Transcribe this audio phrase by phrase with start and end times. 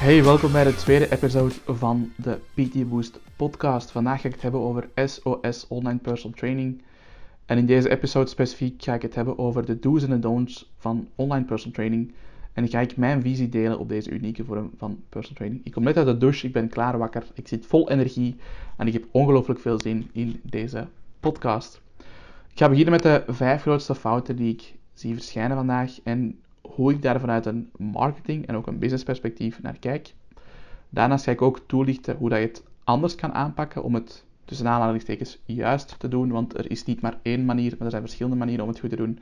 [0.00, 3.90] Hey, welkom bij de tweede episode van de PT Boost podcast.
[3.90, 6.82] Vandaag ga ik het hebben over SOS Online Personal Training.
[7.46, 10.72] En in deze episode specifiek ga ik het hebben over de do's en de don'ts
[10.76, 12.12] van online personal training.
[12.52, 15.64] En ga ik mijn visie delen op deze unieke vorm van personal training.
[15.64, 18.36] Ik kom net uit de douche, ik ben klaar wakker, ik zit vol energie
[18.76, 20.86] en ik heb ongelooflijk veel zin in deze
[21.20, 21.80] podcast.
[22.52, 26.38] Ik ga beginnen met de vijf grootste fouten die ik zie verschijnen vandaag en
[26.74, 30.14] hoe ik daar vanuit een marketing en ook een business perspectief naar kijk.
[30.88, 34.68] Daarnaast ga ik ook toelichten hoe dat je het anders kan aanpakken om het tussen
[34.68, 38.38] aanhalingstekens juist te doen, want er is niet maar één manier, maar er zijn verschillende
[38.38, 39.18] manieren om het goed te doen.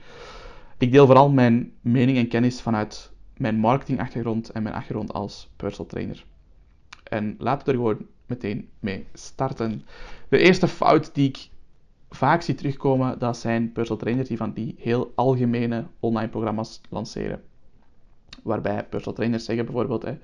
[0.79, 5.87] Ik deel vooral mijn mening en kennis vanuit mijn marketingachtergrond en mijn achtergrond als personal
[5.87, 6.25] trainer.
[7.03, 9.83] En laten we er gewoon meteen mee starten.
[10.29, 11.49] De eerste fout die ik
[12.11, 17.43] vaak zie terugkomen, dat zijn personal trainers die van die heel algemene online programma's lanceren.
[18.43, 20.19] Waarbij personal trainers zeggen bijvoorbeeld, hè,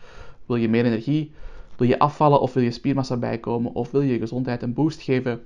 [0.47, 1.33] wil je meer energie,
[1.77, 5.43] wil je afvallen of wil je spiermassa bijkomen of wil je gezondheid een boost geven,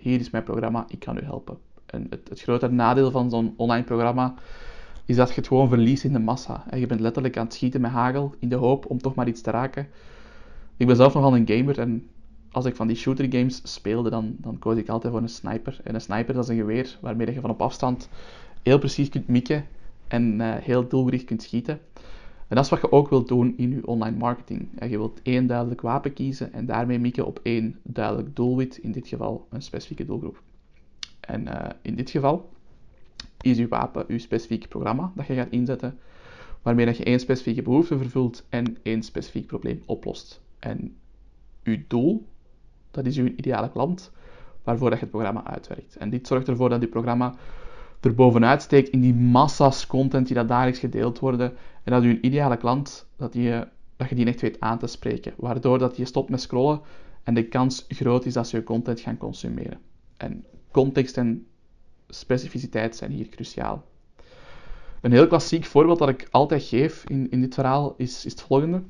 [0.00, 1.58] hier is mijn programma, ik kan u helpen.
[1.86, 4.34] En het, het grote nadeel van zo'n online programma
[5.04, 6.64] is dat je het gewoon verliest in de massa.
[6.74, 9.40] Je bent letterlijk aan het schieten met hagel in de hoop om toch maar iets
[9.40, 9.88] te raken.
[10.76, 12.08] Ik ben zelf nogal een gamer en
[12.52, 15.80] als ik van die shooter games speelde, dan, dan koos ik altijd voor een sniper.
[15.84, 18.08] En een sniper dat is een geweer waarmee je van op afstand
[18.62, 19.66] heel precies kunt mikken
[20.08, 21.80] en uh, heel doelgericht kunt schieten.
[22.48, 24.68] En dat is wat je ook wilt doen in je online marketing.
[24.80, 29.08] Je wilt één duidelijk wapen kiezen en daarmee mikken op één duidelijk doelwit, in dit
[29.08, 30.42] geval een specifieke doelgroep.
[31.20, 32.50] En uh, in dit geval
[33.40, 35.98] is uw wapen uw specifiek programma dat je gaat inzetten,
[36.62, 40.40] waarmee dat je één specifieke behoefte vervult en één specifiek probleem oplost.
[40.58, 40.96] En
[41.62, 42.26] uw doel
[42.92, 44.12] dat is uw ideale klant
[44.62, 45.96] waarvoor dat je het programma uitwerkt.
[45.96, 47.34] En dit zorgt ervoor dat je programma
[48.00, 51.52] er bovenuit steekt in die massa's content die dat dagelijks gedeeld worden.
[51.84, 53.50] En dat je ideale klant, dat, die,
[53.96, 55.34] dat je die echt weet aan te spreken.
[55.36, 56.80] Waardoor dat je stopt met scrollen
[57.22, 59.78] en de kans groot is dat ze je content gaan consumeren.
[60.16, 61.46] En context en
[62.08, 63.84] specificiteit zijn hier cruciaal.
[65.00, 68.42] Een heel klassiek voorbeeld dat ik altijd geef in, in dit verhaal is, is het
[68.42, 68.82] volgende.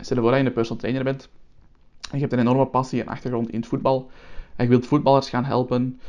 [0.00, 1.47] Stel je voor dat je een personal trainer bent en
[2.12, 4.10] je hebt een enorme passie en achtergrond in het voetbal.
[4.56, 6.00] En je wilt voetballers gaan helpen,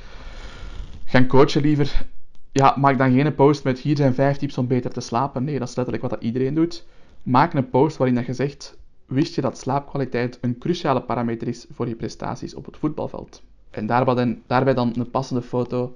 [1.05, 2.05] gaan coachen liever.
[2.51, 5.43] Ja, maak dan geen post met hier zijn vijf tips om beter te slapen.
[5.43, 6.85] Nee, dat is letterlijk wat dat iedereen doet.
[7.23, 11.67] Maak een post waarin dat je zegt, wist je dat slaapkwaliteit een cruciale parameter is
[11.71, 13.41] voor je prestaties op het voetbalveld?
[13.69, 15.95] En daarbij dan, daarbij dan een passende foto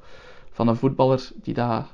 [0.51, 1.87] van een voetballer die daar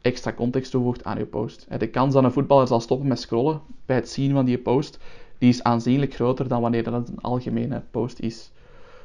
[0.00, 1.66] extra context toevoegt aan je post.
[1.78, 4.98] De kans dat een voetballer zal stoppen met scrollen bij het zien van die post
[5.40, 8.50] die is aanzienlijk groter dan wanneer dat een algemene post is,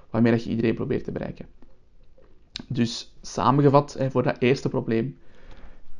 [0.10, 1.46] waarmee dat je iedereen probeert te bereiken.
[2.68, 5.18] Dus samengevat, voor dat eerste probleem,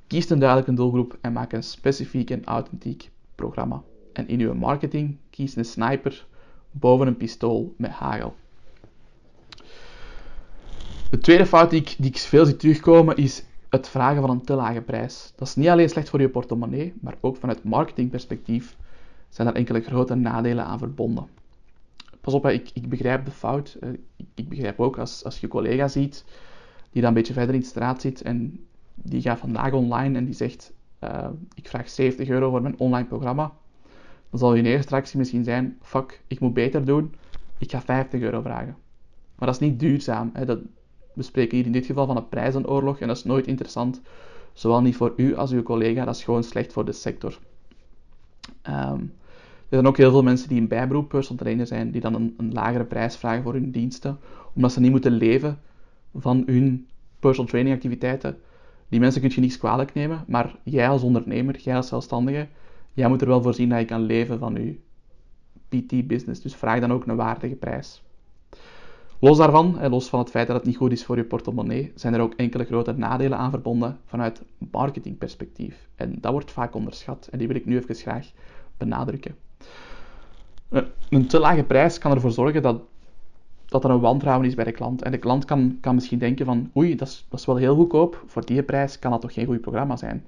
[0.08, 3.84] kies een duidelijke doelgroep en maak een specifiek en authentiek programma.
[4.14, 6.26] En in uw marketing kies een sniper
[6.72, 8.36] boven een pistool met hagel.
[11.10, 14.42] De tweede fout die ik, die ik veel zie terugkomen is het vragen van een
[14.42, 15.34] te lage prijs.
[15.36, 18.76] Dat is niet alleen slecht voor je portemonnee, maar ook vanuit marketingperspectief
[19.36, 21.28] zijn er enkele grote nadelen aan verbonden.
[22.22, 23.78] Pas op, ik, ik begrijp de fout.
[23.82, 23.90] Eh,
[24.34, 26.26] ik begrijp ook als, als je collega ziet
[26.92, 30.26] die dan een beetje verder in de straat zit en die gaat vandaag online en
[30.26, 30.74] die zegt
[31.04, 33.54] uh, ik vraag 70 euro voor mijn online programma.
[34.30, 37.16] Dan zal je eerste reactie misschien zijn, fuck, ik moet beter doen,
[37.58, 38.78] ik ga 50 euro vragen.
[39.36, 40.30] Maar dat is niet duurzaam.
[40.34, 40.46] Hè.
[40.46, 40.60] Dat,
[41.14, 44.02] we spreken hier in dit geval van een prijzenoorlog en dat is nooit interessant.
[44.54, 47.40] Zowel niet voor u als uw collega, dat is gewoon slecht voor de sector.
[48.70, 49.14] Um,
[49.70, 52.34] er zijn ook heel veel mensen die in bijberoep personal trainer zijn, die dan een,
[52.38, 54.18] een, lagere prijs vragen voor hun diensten,
[54.54, 55.60] omdat ze niet moeten leven
[56.16, 56.88] van hun
[57.20, 58.38] personal training activiteiten.
[58.90, 62.48] Die mensen kun je niet kwalijk nemen, maar jij als ondernemer, jij als zelfstandige,
[62.94, 64.80] jij moet er wel voor zien dat je kan leven van je
[65.70, 66.42] PT-business.
[66.42, 68.04] Dus vraag dan ook een waardige prijs.
[69.20, 72.14] Los daarvan, los van het feit dat het niet goed is voor je portemonnee, zijn
[72.14, 74.42] er ook enkele grote nadelen aan verbonden vanuit
[74.72, 75.88] marketingperspectief.
[75.96, 78.32] En dat wordt vaak onderschat en die wil ik nu even graag
[78.78, 79.36] benadrukken.
[81.10, 82.82] Een te lage prijs kan ervoor zorgen dat,
[83.66, 85.02] dat er een wantrouwen is bij de klant.
[85.02, 87.76] En de klant kan, kan misschien denken van, oei, dat is, dat is wel heel
[87.76, 90.26] goedkoop, voor die prijs kan dat toch geen goed programma zijn.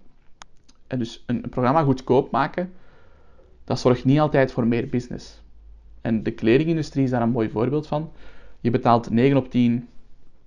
[0.87, 2.73] En dus een, een programma goedkoop maken,
[3.63, 5.41] dat zorgt niet altijd voor meer business.
[6.01, 8.11] En de kledingindustrie is daar een mooi voorbeeld van.
[8.59, 9.87] Je betaalt 9 op 10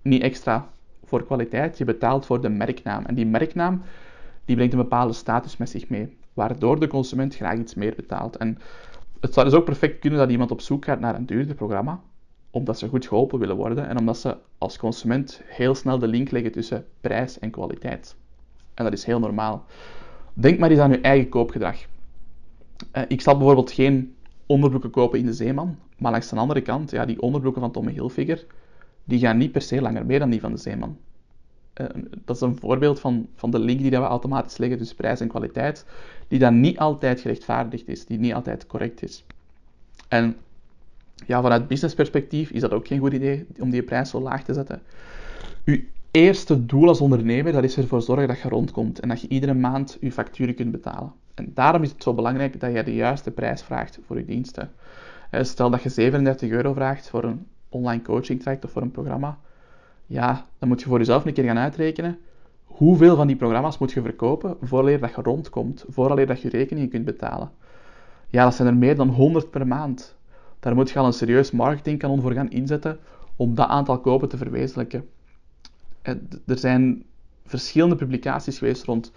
[0.03, 0.69] niet extra
[1.05, 3.05] voor kwaliteit, je betaalt voor de merknaam.
[3.05, 3.83] En die merknaam
[4.45, 8.37] die brengt een bepaalde status met zich mee, waardoor de consument graag iets meer betaalt.
[8.37, 8.59] En
[9.21, 12.01] het zou dus ook perfect kunnen dat iemand op zoek gaat naar een duurder programma,
[12.51, 16.31] omdat ze goed geholpen willen worden en omdat ze als consument heel snel de link
[16.31, 18.17] leggen tussen prijs en kwaliteit.
[18.75, 19.65] En dat is heel normaal.
[20.35, 21.77] Denk maar eens aan je eigen koopgedrag.
[22.97, 24.15] Uh, ik zal bijvoorbeeld geen
[24.47, 25.79] onderbroeken kopen in de Zeeman.
[25.99, 28.47] Maar langs de andere kant, ja, die onderbroeken van Tommy Hilfiger,
[29.05, 30.99] die gaan niet per se langer mee dan die van de Zeeman.
[31.75, 31.87] Uh,
[32.25, 35.21] dat is een voorbeeld van, van de link die dat we automatisch leggen tussen prijs
[35.21, 35.85] en kwaliteit,
[36.29, 39.25] die dan niet altijd gerechtvaardigd is, die niet altijd correct is.
[40.09, 40.37] En
[41.27, 44.53] ja, vanuit businessperspectief is dat ook geen goed idee om die prijs zo laag te
[44.53, 44.83] zetten.
[45.65, 45.81] Uw
[46.11, 49.55] eerste doel als ondernemer, dat is ervoor zorgen dat je rondkomt en dat je iedere
[49.55, 51.13] maand je facturen kunt betalen.
[51.35, 54.71] En daarom is het zo belangrijk dat je de juiste prijs vraagt voor je diensten.
[55.31, 59.39] Stel dat je 37 euro vraagt voor een online coaching traject of voor een programma.
[60.11, 62.19] Ja, dan moet je voor jezelf een keer gaan uitrekenen
[62.65, 67.05] hoeveel van die programma's moet je verkopen voordat je rondkomt, voordat je je rekeningen kunt
[67.05, 67.51] betalen.
[68.29, 70.17] Ja, dat zijn er meer dan 100 per maand.
[70.61, 72.99] Daar moet je al een serieus marketingkanon voor gaan inzetten
[73.37, 75.09] om dat aantal kopen te verwezenlijken.
[76.47, 77.05] Er zijn
[77.45, 79.13] verschillende publicaties geweest rond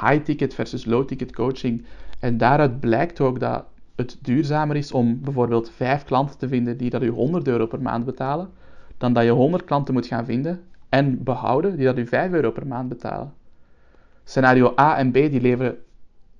[0.00, 1.84] high-ticket versus low-ticket coaching.
[2.20, 3.64] En daaruit blijkt ook dat
[3.94, 7.82] het duurzamer is om bijvoorbeeld vijf klanten te vinden die dat je 100 euro per
[7.82, 8.50] maand betalen,
[8.98, 12.50] dan dat je 100 klanten moet gaan vinden en behouden die dat u 5 euro
[12.50, 13.34] per maand betalen.
[14.24, 15.78] Scenario A en B die leveren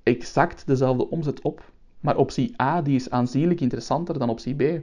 [0.03, 1.70] exact dezelfde omzet op,
[2.00, 4.82] maar optie A die is aanzienlijk interessanter dan optie B.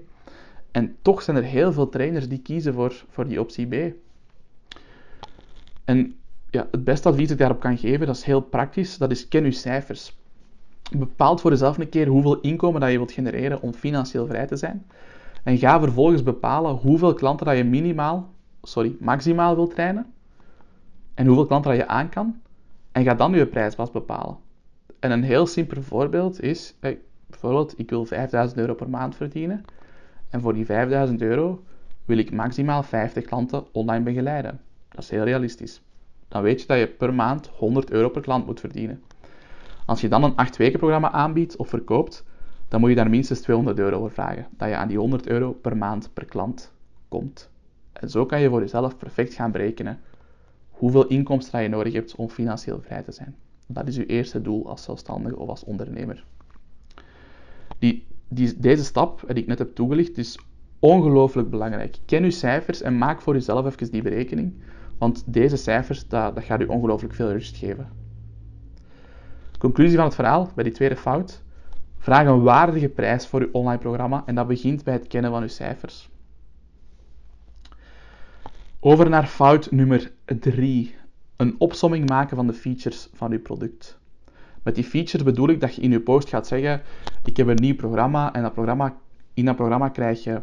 [0.72, 3.94] En toch zijn er heel veel trainers die kiezen voor, voor die optie B.
[5.86, 6.16] En
[6.50, 9.28] ja, het beste advies dat ik daarop kan geven, dat is heel praktisch, dat is
[9.28, 10.18] ken uw cijfers.
[10.92, 14.56] Bepaal voor jezelf een keer hoeveel inkomen dat je wilt genereren om financieel vrij te
[14.56, 14.86] zijn.
[15.44, 18.30] En ga vervolgens bepalen hoeveel klanten dat je minimaal,
[18.62, 20.14] sorry, maximaal wilt trainen.
[21.14, 22.42] En hoeveel klanten dat je aan kan.
[22.92, 24.38] En ga dan je prijs bepalen.
[25.00, 26.76] En een heel simpel voorbeeld is,
[27.28, 29.66] bijvoorbeeld, ik wil 5000 euro per maand verdienen.
[30.30, 31.64] En voor die 5000 euro
[32.06, 34.60] wil ik maximaal 50 klanten online begeleiden.
[34.90, 35.82] Dat is heel realistisch.
[36.28, 39.04] Dan weet je dat je per maand 100 euro per klant moet verdienen.
[39.86, 42.26] Als je dan een 8 weken programma aanbiedt of verkoopt,
[42.74, 44.48] dan moet je daar minstens 200 euro voor vragen.
[44.58, 46.72] Dat je aan die 100 euro per maand per klant
[47.08, 47.50] komt.
[47.92, 50.00] En zo kan je voor jezelf perfect gaan berekenen
[50.70, 53.36] hoeveel inkomsten je nodig hebt om financieel vrij te zijn.
[53.68, 56.24] Dat is je eerste doel als zelfstandige of als ondernemer.
[57.80, 60.40] Die, die, deze stap, die ik net heb toegelicht, is
[60.80, 61.98] ongelooflijk belangrijk.
[62.06, 64.54] Ken je cijfers en maak voor jezelf even die berekening.
[64.98, 67.88] Want deze cijfers, dat, dat gaat u ongelooflijk veel rust geven.
[69.60, 71.44] Conclusie van het verhaal, bij die tweede fout.
[72.04, 75.42] Vraag een waardige prijs voor uw online programma en dat begint bij het kennen van
[75.42, 76.10] uw cijfers.
[78.80, 80.96] Over naar fout nummer 3.
[81.36, 83.98] Een opsomming maken van de features van uw product.
[84.64, 86.82] Met die features bedoel ik dat je in je post gaat zeggen:
[87.24, 88.96] Ik heb een nieuw programma en dat programma,
[89.34, 90.42] in dat programma krijg je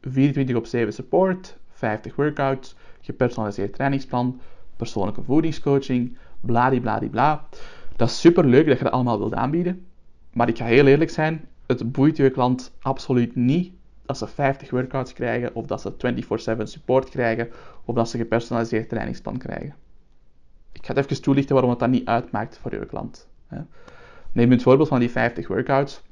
[0.00, 4.40] 24 op 7 support, 50 workouts, gepersonaliseerd trainingsplan,
[4.76, 7.46] persoonlijke voedingscoaching, bladibladibla.
[7.96, 9.86] Dat is super leuk dat je dat allemaal wilt aanbieden.
[10.38, 13.72] Maar ik ga heel eerlijk zijn, het boeit je klant absoluut niet
[14.06, 15.92] dat ze 50 workouts krijgen, of dat ze
[16.58, 17.48] 24-7 support krijgen,
[17.84, 19.74] of dat ze gepersonaliseerd trainingsplan krijgen.
[20.72, 23.28] Ik ga het even toelichten waarom het dat niet uitmaakt voor je klant.
[24.32, 26.02] Neem het voorbeeld van die 50 workouts.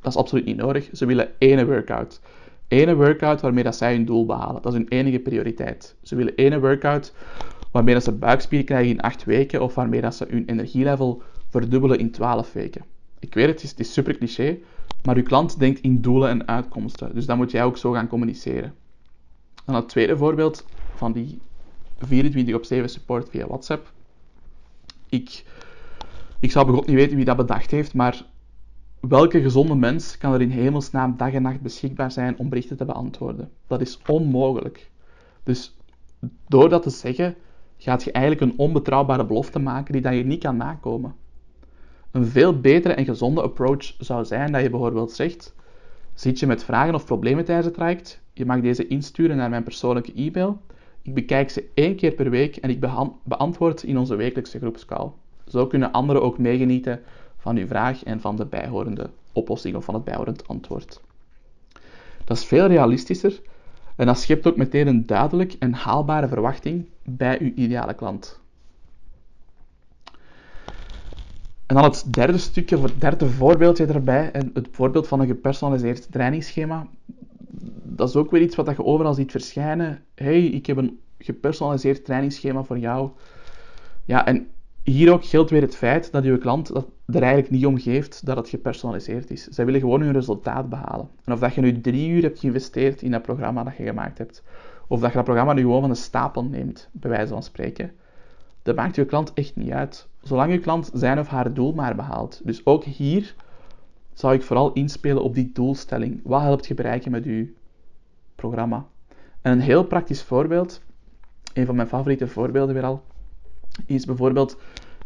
[0.00, 0.88] Dat is absoluut niet nodig.
[0.92, 2.20] Ze willen één workout.
[2.68, 4.62] Ene workout waarmee dat zij hun doel behalen.
[4.62, 5.96] Dat is hun enige prioriteit.
[6.02, 7.14] Ze willen ene workout
[7.72, 11.98] waarmee dat ze buikspier krijgen in 8 weken of waarmee dat ze hun energielevel verdubbelen
[11.98, 12.98] in 12 weken.
[13.20, 14.58] Ik weet het, het is, super cliché,
[15.04, 17.14] maar uw klant denkt in doelen en uitkomsten.
[17.14, 18.74] Dus dat moet jij ook zo gaan communiceren.
[19.64, 21.40] Dan het tweede voorbeeld van die
[21.98, 23.92] 24 op 7 support via WhatsApp.
[25.08, 25.44] Ik,
[26.40, 28.24] ik zou begot niet weten wie dat bedacht heeft, maar
[29.00, 32.84] welke gezonde mens kan er in hemelsnaam dag en nacht beschikbaar zijn om berichten te
[32.84, 33.50] beantwoorden?
[33.66, 34.90] Dat is onmogelijk.
[35.42, 35.76] Dus
[36.48, 37.34] door dat te zeggen,
[37.76, 41.14] gaat je eigenlijk een onbetrouwbare belofte maken die dat je niet kan nakomen.
[42.10, 45.54] Een veel betere en gezonde approach zou zijn dat je bijvoorbeeld zegt:
[46.14, 48.20] Zit je met vragen of problemen tijdens het traject?
[48.32, 50.60] Je mag deze insturen naar mijn persoonlijke e-mail.
[51.02, 52.80] Ik bekijk ze één keer per week en ik
[53.24, 55.10] beantwoord in onze wekelijkse groepscall.
[55.48, 57.00] Zo kunnen anderen ook meegenieten
[57.36, 61.00] van uw vraag en van de bijhorende oplossing of van het bijhorend antwoord.
[62.24, 63.40] Dat is veel realistischer
[63.96, 68.40] en dat schept ook meteen een duidelijk en haalbare verwachting bij uw ideale klant.
[71.70, 75.26] En dan het derde stukje, of het derde voorbeeldje erbij, en het voorbeeld van een
[75.26, 76.86] gepersonaliseerd trainingsschema.
[77.82, 80.02] Dat is ook weer iets wat je overal ziet verschijnen.
[80.14, 83.10] hey, ik heb een gepersonaliseerd trainingsschema voor jou.
[84.04, 84.48] Ja, en
[84.82, 88.26] hier ook geldt weer het feit dat je klant dat er eigenlijk niet om geeft
[88.26, 89.44] dat het gepersonaliseerd is.
[89.44, 91.08] Zij willen gewoon hun resultaat behalen.
[91.24, 94.18] En of dat je nu drie uur hebt geïnvesteerd in dat programma dat je gemaakt
[94.18, 94.42] hebt,
[94.86, 97.92] of dat je dat programma nu gewoon van de stapel neemt, bij wijze van spreken,
[98.62, 100.08] dat maakt je klant echt niet uit.
[100.22, 102.40] Zolang je klant zijn of haar doel maar behaalt.
[102.44, 103.34] Dus ook hier,
[104.12, 106.20] zou ik vooral inspelen op die doelstelling.
[106.24, 107.52] Wat helpt je bereiken met je
[108.34, 108.86] programma?
[109.40, 110.82] En een heel praktisch voorbeeld,
[111.54, 113.02] een van mijn favoriete voorbeelden weer al,
[113.86, 114.58] is bijvoorbeeld,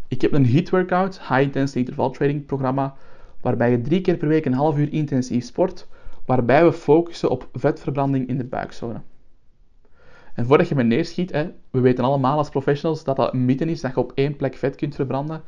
[0.09, 2.95] ik heb een HIIT workout, High Intensity Interval Training programma,
[3.41, 5.89] waarbij je drie keer per week een half uur intensief sport,
[6.27, 9.01] waarbij we focussen op vetverbranding in de buikzone.
[10.35, 13.65] En voordat je me neerschiet, hè, we weten allemaal als professionals dat dat een mythe
[13.65, 15.43] is, dat je op één plek vet kunt verbranden.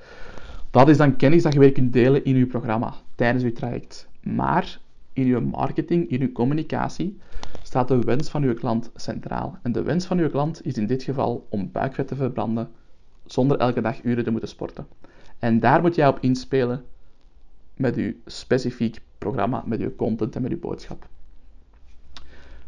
[0.71, 4.09] Dat is dan kennis dat je weer kunt delen in je programma, tijdens je traject.
[4.23, 4.79] Maar
[5.13, 7.19] in je marketing, in je communicatie,
[7.63, 9.59] staat de wens van je klant centraal.
[9.63, 12.69] En de wens van je klant is in dit geval om buikvet te verbranden
[13.25, 14.87] zonder elke dag uren te moeten sporten.
[15.39, 16.85] En daar moet jij op inspelen
[17.77, 21.09] met je specifiek programma, met je content en met je boodschap.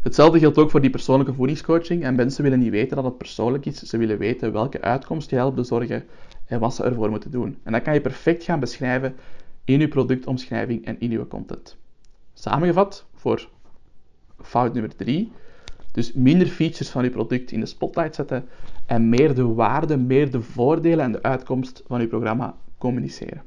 [0.02, 2.02] Hetzelfde geldt ook voor die persoonlijke voedingscoaching.
[2.02, 3.82] En mensen willen niet weten dat het persoonlijk is.
[3.82, 6.04] Ze willen weten welke uitkomst je helpt bezorgen
[6.46, 7.58] en wat ze ervoor moeten doen.
[7.62, 9.16] En dat kan je perfect gaan beschrijven
[9.64, 11.76] in je productomschrijving en in je content.
[12.34, 13.48] Samengevat voor
[14.40, 15.32] fout nummer 3.
[15.92, 18.48] Dus minder features van je product in de spotlight zetten
[18.86, 23.42] en meer de waarde, meer de voordelen en de uitkomst van je programma communiceren.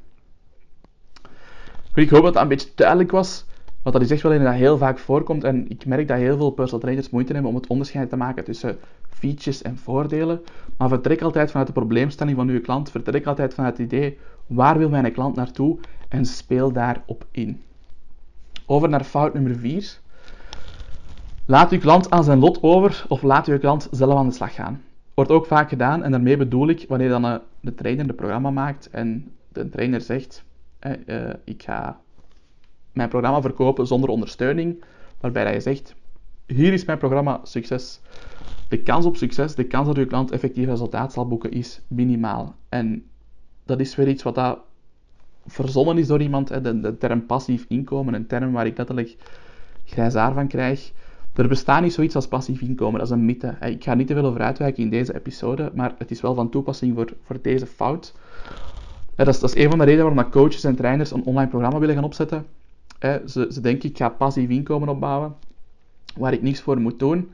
[1.94, 3.46] Ik hoop dat dat een beetje duidelijk was.
[3.82, 5.44] Want dat is echt wel dat heel vaak voorkomt.
[5.44, 8.44] En ik merk dat heel veel personal trainers moeite hebben om het onderscheid te maken
[8.44, 8.78] tussen
[9.10, 10.42] features en voordelen.
[10.78, 12.92] Maar vertrek altijd vanuit de probleemstelling van uw klant.
[12.92, 15.78] Vertrek altijd vanuit het idee, waar wil mijn klant naartoe?
[16.10, 17.62] En speel daarop in.
[18.66, 20.00] Over naar fout nummer 4.
[21.46, 24.56] Laat uw klant aan zijn lot over of laat uw klant zelf aan de slag
[24.56, 24.82] gaan.
[25.14, 28.90] Wordt ook vaak gedaan en daarmee bedoel ik wanneer dan de trainer een programma maakt
[28.90, 30.44] en de trainer zegt,
[30.80, 32.00] eh, eh, ik ga
[32.92, 34.84] mijn programma verkopen zonder ondersteuning,
[35.20, 35.96] waarbij je zegt,
[36.46, 38.00] hier is mijn programma, succes.
[38.68, 42.56] De kans op succes, de kans dat uw klant effectief resultaat zal boeken, is minimaal.
[42.70, 43.04] En
[43.66, 44.60] dat is weer iets wat dat
[45.46, 49.18] verzonnen is door iemand, de, term passief inkomen, een term waar ik letterlijk
[49.86, 50.92] grijzaar van krijg.
[51.34, 53.56] Er bestaat niet zoiets als passief inkomen, dat is een mythe.
[53.60, 56.50] Ik ga niet te veel over uitwijken in deze episode, maar het is wel van
[56.50, 58.14] toepassing voor, voor deze fout.
[59.16, 61.80] Dat is, dat is een van de redenen waarom coaches en trainers een online programma
[61.80, 62.46] willen gaan opzetten
[63.02, 65.36] ze, ze denken, ik ga passief inkomen opbouwen,
[66.16, 67.30] waar ik niks voor moet doen.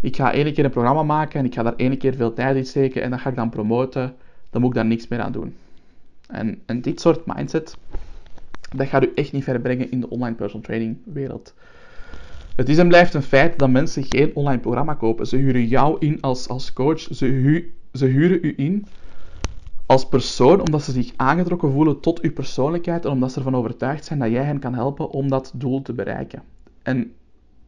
[0.00, 2.56] Ik ga één keer een programma maken en ik ga daar één keer veel tijd
[2.56, 4.14] in steken en dat ga ik dan promoten.
[4.50, 5.54] Dan moet ik daar niks meer aan doen.
[6.26, 7.76] En, en dit soort mindset,
[8.76, 11.54] dat gaat u echt niet verder brengen in de online personal training wereld.
[12.54, 15.26] Het is en blijft een feit dat mensen geen online programma kopen.
[15.26, 17.00] Ze huren jou in als, als coach.
[17.00, 18.86] Ze, ze huren u in
[19.86, 24.04] als persoon omdat ze zich aangetrokken voelen tot uw persoonlijkheid en omdat ze ervan overtuigd
[24.04, 26.42] zijn dat jij hen kan helpen om dat doel te bereiken.
[26.82, 27.12] En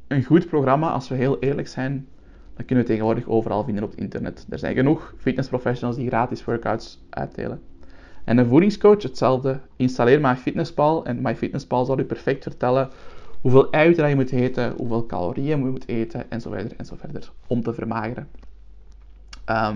[0.07, 2.09] een goed programma, als we heel eerlijk zijn,
[2.55, 4.47] dat kunnen we tegenwoordig overal vinden op het internet.
[4.49, 7.61] Er zijn genoeg fitnessprofessionals die gratis workouts uitdelen.
[8.25, 9.61] En een voedingscoach hetzelfde.
[9.77, 12.91] Installeer MyFitnessPal en MyFitnessPal zal u perfect vertellen
[13.41, 16.97] hoeveel eiwitten je moet eten, hoeveel calorieën je moet eten en zo verder en zo
[16.99, 18.29] verder om te vermageren.
[19.45, 19.75] Het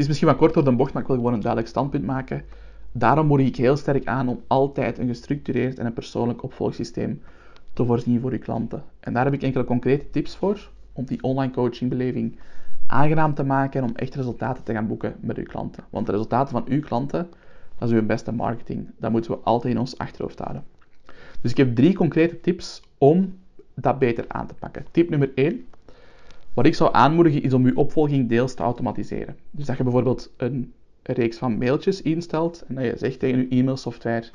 [0.00, 2.44] is misschien wat kort door de bocht, maar ik wil gewoon een duidelijk standpunt maken.
[2.92, 7.22] Daarom moedig ik heel sterk aan om altijd een gestructureerd en een persoonlijk opvolgsysteem
[7.72, 8.84] te voorzien voor uw klanten.
[9.00, 12.38] En daar heb ik enkele concrete tips voor om die online coachingbeleving
[12.86, 15.84] aangenaam te maken en om echt resultaten te gaan boeken met uw klanten.
[15.90, 17.28] Want de resultaten van uw klanten,
[17.78, 18.90] dat is uw beste marketing.
[18.98, 20.64] Dat moeten we altijd in ons achterhoofd houden.
[21.40, 23.38] Dus ik heb drie concrete tips om
[23.74, 24.84] dat beter aan te pakken.
[24.90, 25.66] Tip nummer 1.
[26.54, 29.36] Wat ik zou aanmoedigen is om je opvolging deels te automatiseren.
[29.50, 33.46] Dus dat je bijvoorbeeld een reeks van mailtjes instelt en dat je zegt tegen je
[33.48, 34.30] e-mailsoftware: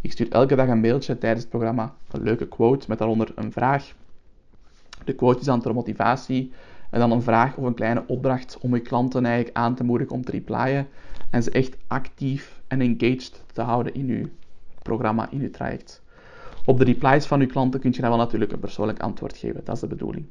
[0.00, 3.52] Ik stuur elke dag een mailtje tijdens het programma, een leuke quote met daaronder een
[3.52, 3.94] vraag.
[5.04, 6.52] De quote is dan ter motivatie
[6.90, 10.14] en dan een vraag of een kleine opdracht om je klanten eigenlijk aan te moedigen
[10.14, 10.88] om te replyen
[11.30, 14.28] en ze echt actief en engaged te houden in je
[14.82, 16.02] programma, in je traject.
[16.64, 19.60] Op de replies van je klanten kun je dan wel natuurlijk een persoonlijk antwoord geven,
[19.64, 20.26] dat is de bedoeling.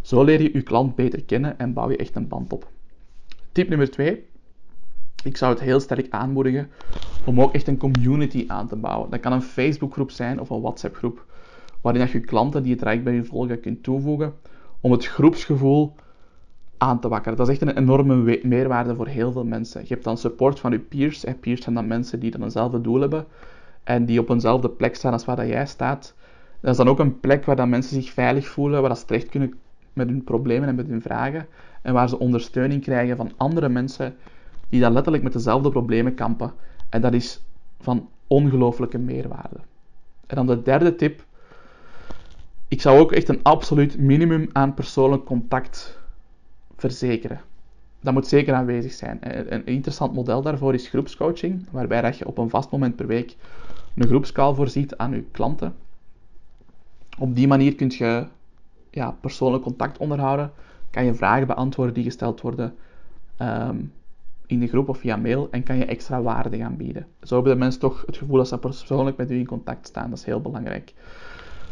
[0.00, 2.68] Zo leer je je klant beter kennen en bouw je echt een band op.
[3.52, 4.24] Tip nummer 2.
[5.24, 6.68] Ik zou het heel sterk aanmoedigen
[7.24, 9.10] om ook echt een community aan te bouwen.
[9.10, 11.24] Dat kan een Facebookgroep zijn of een WhatsApp-groep,
[11.80, 14.34] waarin je klanten die het traject bij je volgen kunt toevoegen,
[14.80, 15.94] om het groepsgevoel
[16.78, 17.36] aan te wakkeren.
[17.36, 19.80] Dat is echt een enorme meerwaarde voor heel veel mensen.
[19.80, 21.24] Je hebt dan support van je peers.
[21.24, 23.26] En peers zijn dan mensen die dan eenzelfde doel hebben
[23.84, 26.14] en die op eenzelfde plek staan als waar dat jij staat.
[26.60, 29.04] Dat is dan ook een plek waar dan mensen zich veilig voelen, waar dat ze
[29.04, 29.54] terecht kunnen
[29.96, 31.46] met hun problemen en met hun vragen.
[31.82, 34.14] En waar ze ondersteuning krijgen van andere mensen
[34.68, 36.52] die dan letterlijk met dezelfde problemen kampen.
[36.88, 37.40] En dat is
[37.80, 39.56] van ongelooflijke meerwaarde.
[40.26, 41.24] En dan de derde tip.
[42.68, 45.98] Ik zou ook echt een absoluut minimum aan persoonlijk contact
[46.76, 47.40] verzekeren.
[48.00, 49.18] dat moet zeker aanwezig zijn.
[49.54, 53.36] Een interessant model daarvoor is groepscoaching, waarbij dat je op een vast moment per week
[53.94, 55.74] een groepscall voorziet aan je klanten.
[57.18, 58.26] Op die manier kun je
[58.96, 60.52] ja, persoonlijk contact onderhouden,
[60.90, 62.74] kan je vragen beantwoorden die gesteld worden
[63.36, 63.76] ehm,
[64.46, 67.06] in de groep of via mail en kan je extra waarde gaan bieden.
[67.22, 70.10] Zo hebben de mensen toch het gevoel dat ze persoonlijk met u in contact staan.
[70.10, 70.94] Dat is heel belangrijk.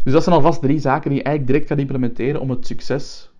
[0.02, 3.30] Dus dat zijn alvast drie zaken die je eigenlijk direct kan implementeren om het succes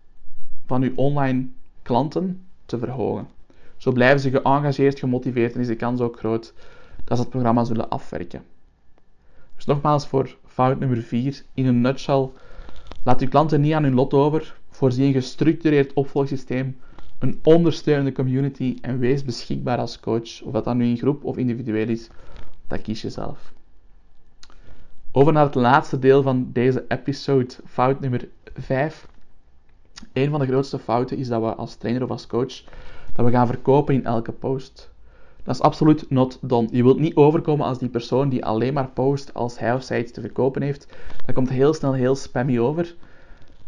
[0.67, 1.49] van uw online
[1.83, 3.29] klanten te verhogen.
[3.77, 6.55] Zo blijven ze geëngageerd, gemotiveerd en is de kans ook groot
[7.05, 8.43] dat ze het programma zullen afwerken.
[9.57, 11.45] Dus nogmaals voor fout nummer 4.
[11.55, 12.31] In een nutshell,
[13.05, 14.57] laat uw klanten niet aan hun lot over.
[14.71, 16.77] Voorzie een gestructureerd opvolgsysteem,
[17.19, 20.43] een ondersteunende community en wees beschikbaar als coach.
[20.43, 22.09] Of dat dan nu in groep of individueel is,
[22.67, 23.53] dat kies je zelf.
[25.13, 29.09] Over naar het laatste deel van deze episode, fout nummer 5.
[30.13, 32.63] Een van de grootste fouten is dat we als trainer of als coach
[33.13, 34.94] dat we gaan verkopen in elke post.
[35.45, 36.69] Dat is absoluut not done.
[36.71, 40.01] Je wilt niet overkomen als die persoon die alleen maar post als hij of zij
[40.01, 40.87] iets te verkopen heeft.
[41.27, 42.95] Dat komt heel snel heel spammy over.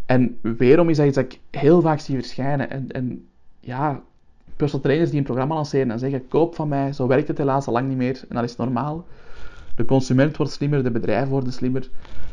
[0.07, 2.71] En weerom is dat iets dat ik heel vaak zie verschijnen.
[2.71, 3.27] En, en
[3.61, 4.03] ja,
[4.57, 7.67] personal trainers die een programma lanceren en zeggen: koop van mij, zo werkt het helaas
[7.67, 8.25] al lang niet meer.
[8.29, 9.07] En dat is normaal.
[9.75, 11.91] De consument wordt slimmer, de bedrijven worden slimmer.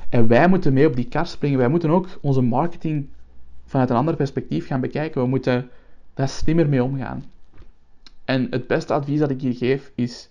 [0.10, 1.58] En wij moeten mee op die kar springen.
[1.58, 3.08] Wij moeten ook onze marketing
[3.66, 5.22] vanuit een ander perspectief gaan bekijken.
[5.22, 5.70] We moeten
[6.14, 7.24] daar slimmer mee omgaan.
[8.25, 10.30] En het beste advies dat ik hier geef is: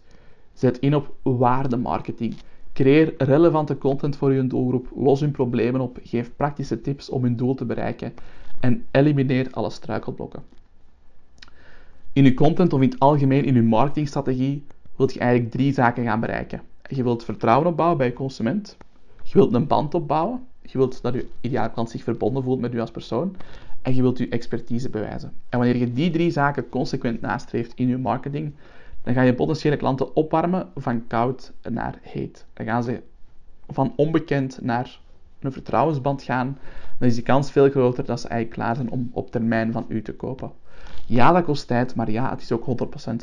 [0.53, 2.35] zet in op waardemarketing.
[2.73, 7.37] Creëer relevante content voor je doelgroep, los hun problemen op, geef praktische tips om hun
[7.37, 8.15] doel te bereiken
[8.61, 10.43] en elimineer alle struikelblokken.
[12.13, 14.65] In je content of in het algemeen in je marketingstrategie
[14.97, 16.63] wilt je eigenlijk drie zaken gaan bereiken.
[16.89, 18.77] Je wilt vertrouwen opbouwen bij je consument,
[19.23, 22.75] je wilt een band opbouwen, je wilt dat je ideale klant zich verbonden voelt met
[22.75, 23.37] u als persoon
[23.83, 25.33] en je wilt je expertise bewijzen.
[25.49, 28.53] En wanneer je die drie zaken consequent nastreeft in je marketing,
[29.03, 32.45] dan ga je potentiële klanten opwarmen van koud naar heet.
[32.53, 33.03] Dan gaan ze
[33.69, 35.01] van onbekend naar
[35.41, 36.59] een vertrouwensband gaan.
[36.99, 39.85] Dan is die kans veel groter dat ze eigenlijk klaar zijn om op termijn van
[39.89, 40.53] u te kopen.
[41.07, 42.65] Ja, dat kost tijd, maar ja, het is ook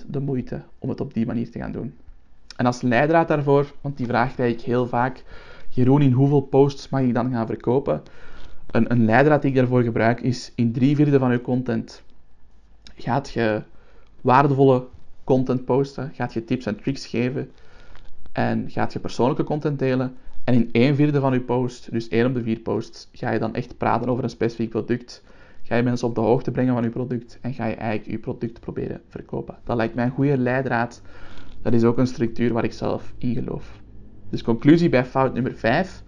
[0.02, 1.94] 100% de moeite om het op die manier te gaan doen.
[2.56, 5.24] En als leidraad daarvoor, want die vraag krijg ik heel vaak,
[5.70, 8.04] Jeroen, in hoeveel posts mag ik dan gaan verkopen?
[8.72, 12.04] Een, een leidraad die ik daarvoor gebruik is in drie vierde van je content
[12.96, 13.62] gaat je
[14.22, 14.88] waardevolle
[15.24, 17.52] content posten, gaat je tips en tricks geven
[18.32, 20.16] en gaat je persoonlijke content delen.
[20.44, 23.40] En in één vierde van je post, dus één op de vier posts, ga je
[23.40, 25.24] dan echt praten over een specifiek product.
[25.64, 28.18] Ga je mensen op de hoogte brengen van je product en ga je eigenlijk je
[28.18, 29.58] product proberen verkopen.
[29.64, 31.02] Dat lijkt mij een goede leidraad.
[31.62, 33.82] Dat is ook een structuur waar ik zelf in geloof.
[34.30, 36.04] Dus conclusie bij fout nummer 5.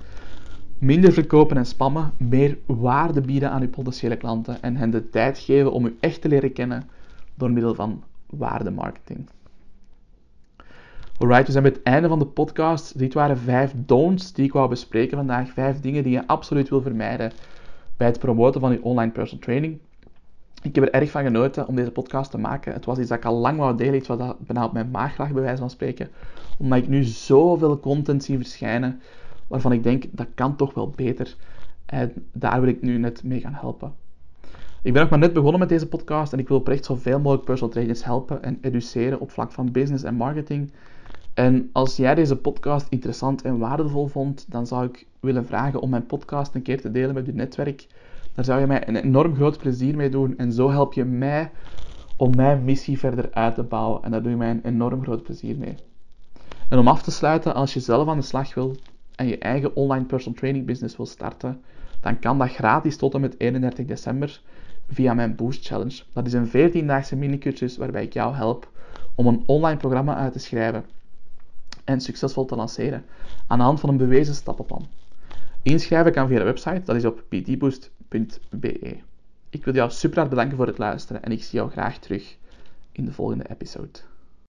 [0.81, 5.39] Minder verkopen en spammen, meer waarde bieden aan uw potentiële klanten en hen de tijd
[5.39, 6.89] geven om u echt te leren kennen
[7.35, 9.29] door middel van waardemarketing.
[11.17, 12.97] Alright, we zijn bij het einde van de podcast.
[12.97, 15.49] Dit waren vijf don'ts die ik wou bespreken vandaag.
[15.49, 17.31] Vijf dingen die je absoluut wil vermijden
[17.97, 19.79] bij het promoten van je online personal training.
[20.61, 22.73] Ik heb er erg van genoten om deze podcast te maken.
[22.73, 25.17] Het was iets dat ik al lang wou delen, iets wat bijna op mijn maag
[25.17, 26.09] lag, bij wijze van spreken.
[26.57, 29.01] Omdat ik nu zoveel content zie verschijnen
[29.51, 31.35] waarvan ik denk, dat kan toch wel beter.
[31.85, 33.93] En daar wil ik nu net mee gaan helpen.
[34.83, 37.45] Ik ben nog maar net begonnen met deze podcast en ik wil oprecht zoveel mogelijk
[37.45, 40.71] personal trainers helpen en educeren op vlak van business en marketing.
[41.33, 45.89] En als jij deze podcast interessant en waardevol vond, dan zou ik willen vragen om
[45.89, 47.87] mijn podcast een keer te delen met je netwerk.
[48.33, 51.51] Daar zou je mij een enorm groot plezier mee doen en zo help je mij
[52.17, 54.03] om mijn missie verder uit te bouwen.
[54.03, 55.75] En daar doe je mij een enorm groot plezier mee.
[56.69, 58.75] En om af te sluiten, als je zelf aan de slag wil
[59.21, 61.61] en je eigen online personal training business wil starten,
[61.99, 64.41] dan kan dat gratis tot en met 31 december
[64.87, 66.03] via mijn Boost Challenge.
[66.13, 68.71] Dat is een 14-daagse mini-cursus waarbij ik jou help
[69.15, 70.85] om een online programma uit te schrijven
[71.83, 73.05] en succesvol te lanceren
[73.47, 74.87] aan de hand van een bewezen stappenplan.
[75.61, 78.97] Inschrijven kan via de website, dat is op ptboost.be.
[79.49, 82.37] Ik wil jou super hard bedanken voor het luisteren en ik zie jou graag terug
[82.91, 84.10] in de volgende episode.